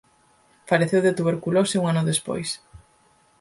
[0.69, 2.49] Faleceu de tuberculose un ano despois.